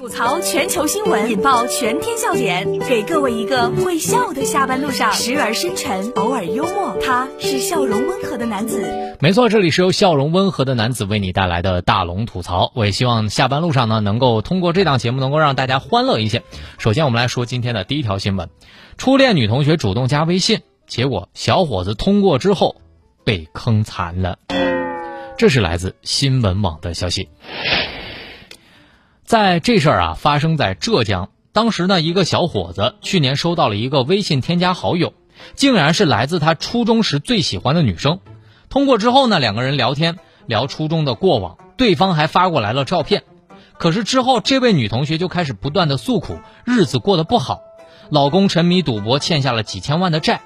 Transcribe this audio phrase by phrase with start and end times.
[0.00, 8.82] 吐槽全球新闻，引爆全天笑点，给各位一个会笑的下班路上，时而深沉，偶尔幽默，他是笑容温和的男子。
[9.20, 12.72] 没错，这里是由笑容温和的男子为你带来的大龙吐槽。
[12.74, 16.44] 我也希望下班路上呢，能够通过这档节目，能够让大家欢乐一些。
[16.78, 18.48] 首先，我们来说今天的第一条新闻：
[18.96, 22.76] 初恋女同学主动加微信，结果小伙子通过之后
[23.22, 24.38] 被坑惨了。
[25.36, 27.28] 这是来自新闻网的消息。
[29.30, 31.28] 在这事儿啊，发生在浙江。
[31.52, 35.12] 当时呢，一个小伙子去年收到了一个微信添加好友，
[35.54, 38.18] 竟然是来自他初中时最喜欢的女生。
[38.70, 43.22] 通过之后呢，两个人聊天，聊初中的过往，对方还发过来了照片。
[43.78, 47.60] 可是之后，这位女同学就开始不断的诉苦，日子过得不好，
[48.10, 50.40] 老公沉迷赌博，欠下了几千万的债。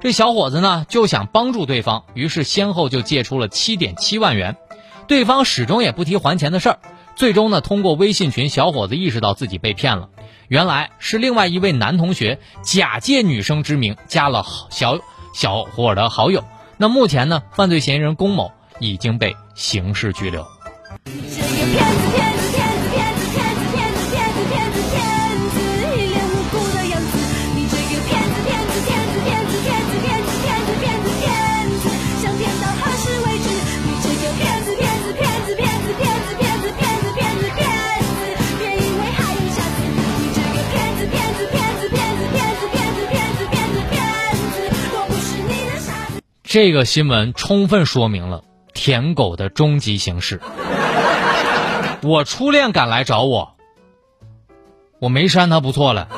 [0.00, 4.58] 这小伙子呢，就想帮助对方，于是先后就借出了七点七万元，
[5.06, 6.78] 对方始终也不提还钱的事儿。
[7.16, 10.10] 最终呢，通过微信群，小伙子意识到自己被骗了。
[10.48, 14.98] 原来是另外一位男同学假借女生之名加了小
[15.34, 16.44] 小伙的好友。
[16.76, 20.46] 那目前呢，犯罪嫌疑人龚某已经被刑事拘留。
[21.04, 22.45] 这个
[46.56, 50.40] 这个新闻充分说明了舔狗的终极形式。
[52.02, 53.56] 我初恋敢来找我，
[54.98, 56.08] 我没删他不错了。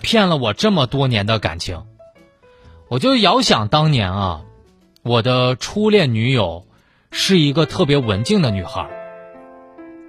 [0.00, 1.86] 骗了我这么多年的感情，
[2.86, 4.42] 我就遥想当年啊，
[5.02, 6.64] 我的初恋女友
[7.10, 8.88] 是一个特别文静的女孩。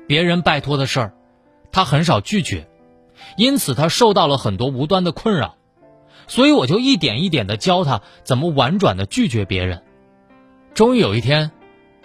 [0.08, 1.14] 别人拜托的事儿，
[1.72, 2.70] 她很少拒绝，
[3.36, 5.56] 因此她受到了很多无端的困扰。
[6.30, 9.83] 所以我就一点一点的教他怎么婉转的拒绝别人，
[10.76, 11.52] 终于有一天，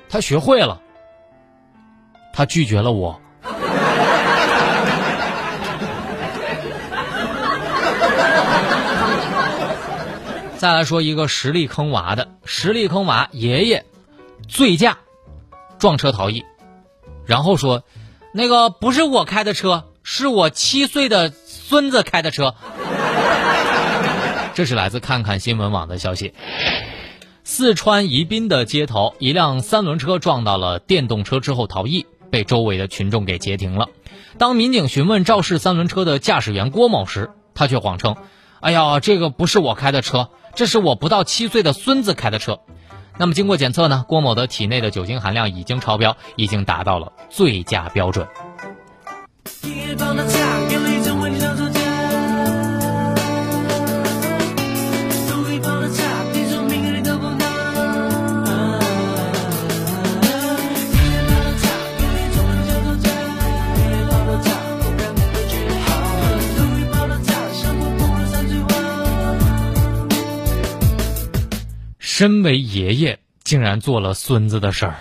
[0.09, 0.81] 他学会了，
[2.33, 3.21] 他拒绝了我。
[10.57, 13.85] 再来说一个实力坑娃的，实力坑娃爷爷
[14.49, 14.97] 醉驾
[15.79, 16.47] 撞车逃逸，
[17.27, 17.85] 然后说，
[18.33, 22.55] 那个不是我开的车，是我七岁的孙子开的车。
[24.55, 26.33] 这是来自看看新闻网的消息。
[27.43, 33.89] 四川宜宾的街头，一辆三轮车撞到了电动车之后逃逸，被周围的群众给截停了。
[34.39, 38.17] 当民警询问肇事三轮车的驾驶员郭某时，他却谎称
[38.61, 42.61] ：“哎呀，这个不是我开的车，这是我不到七岁的孙子开的车。”
[43.19, 48.27] 那么经过检测呢，郭某的体内的酒精含量已经超标，已经达到了醉驾标准。
[72.17, 74.95] 身为爷爷，竟然做了孙子的事儿。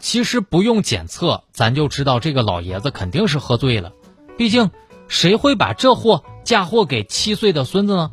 [0.00, 3.92] 其实不用检测，咱就知道这个老爷子肯定是喝醉了。
[4.38, 4.70] 毕竟，
[5.06, 8.10] 谁会把这货嫁祸给七岁的孙子呢？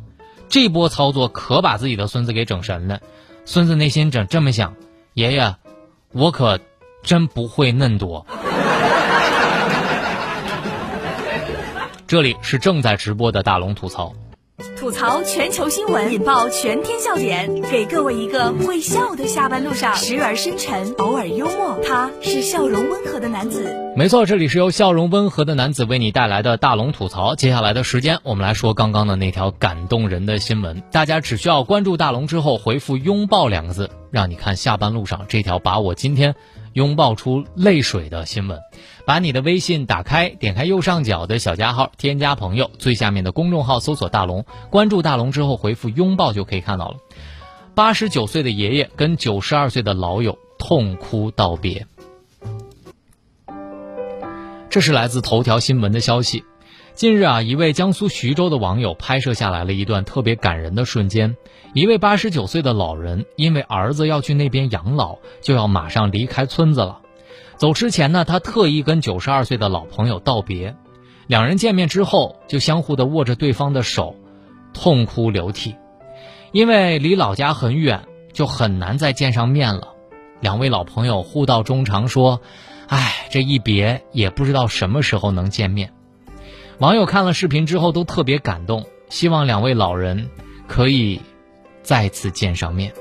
[0.50, 3.00] 这波操作可把自己的孙子给整神了。
[3.46, 4.74] 孙子内心整这么想：
[5.14, 5.54] 爷爷，
[6.12, 6.60] 我可
[7.02, 8.26] 真不会嫩多。
[12.08, 14.12] 这里是正在直播的大龙吐槽，
[14.78, 23.74] 吐槽全球新闻，引爆全天笑点，给各位一个会笑的下班路上，时而深沉，偶尔幽默，他是笑容温和的男子。
[23.96, 27.34] 没错，这里是由笑容温和的男子为你带来的大龙吐槽。
[27.34, 30.80] 接下来的时间，我们来说刚刚的那条感动人的新闻。
[30.92, 36.36] 大家只需要关注大龙之后回复“拥抱”两个字，让你看下班路上这条把我今天
[36.72, 38.60] 拥抱出泪水的新闻。
[39.06, 46.96] 把你的微信打开，点开右上角的小加号，添加朋友，最下面的公众号搜索“大龙”，关注大龙之后回复“拥抱”就可以看到了。
[47.76, 51.86] 八十九岁的爷爷跟九十二岁的老友痛哭道别。
[54.68, 56.44] 这是来自头条新闻的消息。
[56.94, 61.36] 近日啊，一位江苏徐州的网友拍摄下来了一段特别感人的瞬间。
[61.74, 67.02] 一位八十九岁的老人因为儿子要去那边养老，就要马上离开村子了。
[67.56, 70.76] 走之前呢，他特意跟九十二岁的老朋友道别，
[71.26, 74.14] 两人见面之后就相互的握着对方的手，
[74.74, 75.74] 痛哭流涕，
[76.52, 79.88] 因为离老家很远，就很难再见上面了。
[80.40, 82.42] 两位老朋友互道衷肠说
[82.88, 85.92] ：“哎，这一别也不知道什么时候能见面。”
[86.78, 90.28] 网友看了视频之后都特别感动，希望两位老人
[90.68, 91.22] 可以
[91.82, 92.92] 再次见上面。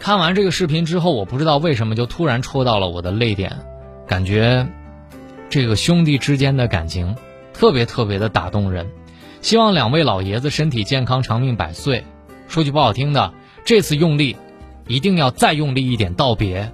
[0.00, 3.58] 看完这个视频之后，我不知道为什么就突然戳到了我的泪点，
[4.06, 4.66] 感觉
[5.50, 7.14] 这个兄弟之间的感情
[7.52, 8.88] 特别特别的打动人。
[9.42, 12.06] 希望两位老爷子身体健康、长命百岁。
[12.48, 13.34] 说句不好听的，
[13.66, 14.36] 这次用力
[14.86, 16.72] 一定要再用力一点道别。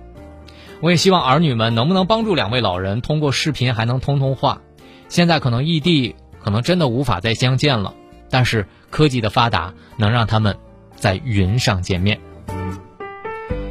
[0.81, 4.63] 我也希望儿女们能不能帮助两位老人通过视频还能通通话。
[5.09, 7.93] 现在可能异地，可能真的无法再相见了，
[8.31, 10.57] 但是科技的发达能让他们
[10.95, 12.21] 在云上见面。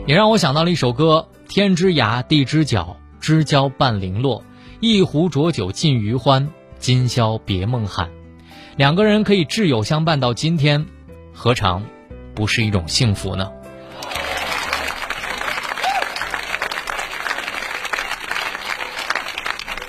[0.08, 4.44] 也让我想到了一首歌：天之涯，地之角，知交半零落。
[4.80, 6.48] 一壶浊酒尽余欢，
[6.78, 8.12] 今宵别梦寒。
[8.76, 10.86] 两个人可以挚友相伴到今天，
[11.34, 11.84] 何尝
[12.36, 13.52] 不是一种幸福呢？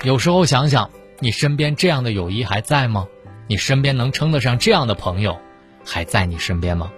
[0.03, 3.05] 有时候想想，你身边这样的友谊还在吗？
[3.47, 5.37] 你身边能称得上这样的朋友，
[5.85, 6.91] 还在你身边吗？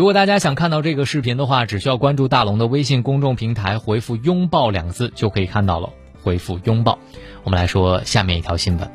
[0.00, 5.90] 如果大家想看到这个视频的话，只需要关注大龙的微信公众平台，回复“拥抱”两个字就可以看到了。
[6.22, 6.98] 回复“拥抱”，
[7.44, 8.90] 我们来说下面一条新闻。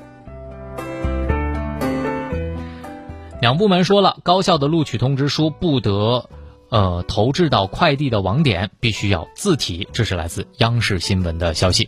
[3.40, 6.28] 两部门说了，高校的录取通知书不得，
[6.70, 9.88] 呃，投掷到快递的网点，必须要自提。
[9.94, 11.88] 这是来自央视新闻的消息。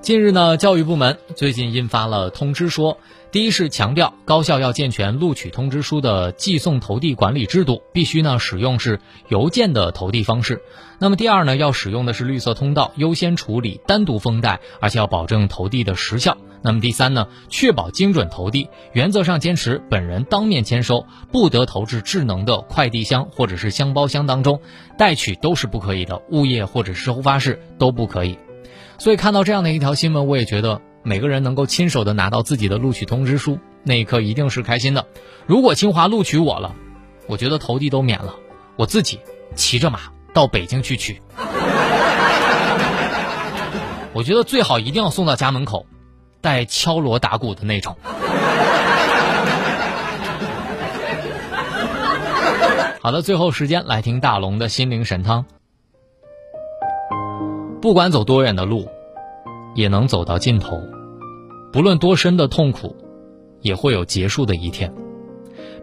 [0.00, 2.96] 近日呢，教育部门最近印发了通知说。
[3.32, 10.60] 第一是强调高校要健全录取通知书的寄送投递管理制度，必须呢使用是邮件的投递方式。
[10.98, 16.36] 那么第二呢，要使用的是绿色通道，优先处理单独封袋，而且要保证投递的时效。
[16.60, 24.60] 那么第三呢，确保精准投递，原则上坚持本人当面签收，不得投掷智能的快递箱或者是箱包箱当中，
[24.98, 28.36] 代取都是不可以的，物业或者是收发室都不可以。
[28.98, 30.82] 所以看到这样的一条新闻，我也觉得。
[31.04, 35.04] 每个人能够亲手的拿到自己的录取通知书，那一刻一定是开心的。
[35.46, 36.76] 如果清华录取我了，
[37.26, 38.36] 我觉得投递都免了，
[38.76, 39.18] 我自己
[39.56, 39.98] 骑着马
[40.32, 41.20] 到北京去取。
[44.12, 45.86] 我觉得最好一定要送到家门口，
[46.40, 47.96] 带敲锣打鼓的那种。
[53.00, 55.46] 好的，最后时间来听大龙的心灵神汤。
[57.80, 58.88] 不管走多远的路。
[59.74, 60.80] 也能走到尽头，
[61.72, 62.96] 不论多深的痛苦，
[63.60, 64.92] 也会有结束的一天。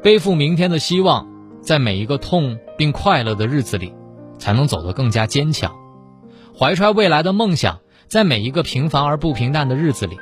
[0.02, 1.28] 背负明天的希望，
[1.62, 3.94] 在每一个痛并快乐的日子里，
[4.38, 5.74] 才能走得更加坚强。
[6.58, 10.18] 怀揣未来的梦想，在每一个平凡而不平淡的日子里，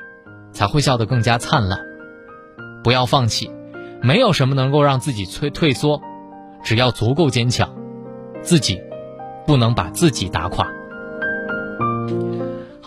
[0.51, 1.79] 才会笑得更加灿烂。
[2.83, 3.51] 不要放弃，
[4.01, 6.01] 没有什么能够让自己退退缩，
[6.63, 7.75] 只要足够坚强，
[8.41, 8.79] 自己
[9.45, 10.67] 不能把自己打垮。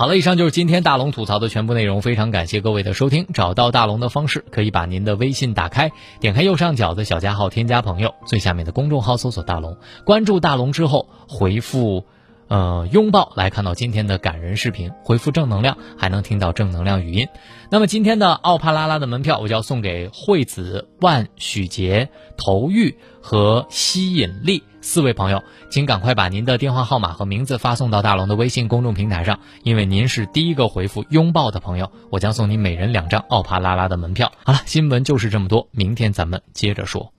[0.01, 2.01] 好了，以上就是今天大龙吐槽的全部内容。
[2.01, 3.27] 非常感谢各位的收听。
[3.35, 9.77] 找到大龙的方式，可以把您的微信打开，点开右上角的小加号，添加朋友，最下面的公众号搜索大龙，
[10.07, 12.07] 关注大龙之后回复。
[12.51, 17.29] 呃，拥抱来看到今天的感人视频，回复正能量还能听到正能量语音。
[17.71, 34.33] 那么今天的奥帕拉拉的门票，我就要送给惠子、万、许杰、投玉和吸引力四位朋友，请赶快把您的电话号码和名字发送到大龙的微信公众平台上，因为您是第一个回复拥抱的朋友，我将送您每人两张奥帕拉拉的门票。
[34.45, 37.13] 好了，新闻就是这么多，明天咱们接着说。